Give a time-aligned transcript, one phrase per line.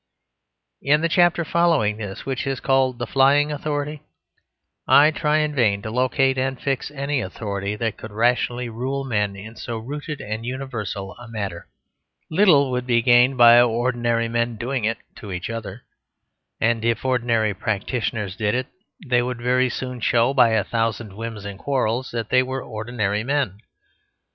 [0.81, 4.01] In the chapter following this, which is called "The Flying Authority,"
[4.87, 9.35] I try in vain to locate and fix any authority that could rationally rule men
[9.35, 11.67] in so rooted and universal a matter;
[12.31, 15.83] little would be gained by ordinary men doing it to each other;
[16.59, 18.65] and if ordinary practitioners did it
[19.05, 23.23] they would very soon show, by a thousand whims and quarrels, that they were ordinary
[23.23, 23.59] men.